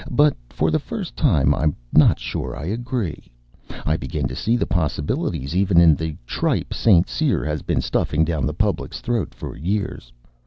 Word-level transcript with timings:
But 0.09 0.35
for 0.49 0.71
the 0.71 0.79
first 0.79 1.15
time 1.15 1.53
I'm 1.53 1.75
not 1.93 2.17
sure 2.17 2.55
I 2.57 2.65
agree. 2.65 3.31
I 3.85 3.97
begin 3.97 4.27
to 4.29 4.35
see 4.35 4.57
possibilities, 4.57 5.55
even 5.55 5.79
in 5.79 5.93
the 5.93 6.15
tripe 6.25 6.73
St. 6.73 7.07
Cyr 7.07 7.45
has 7.45 7.61
been 7.61 7.81
stuffing 7.81 8.25
down 8.25 8.47
the 8.47 8.53
public's 8.55 8.99
throat 8.99 9.35
for 9.35 9.55
years. 9.55 10.11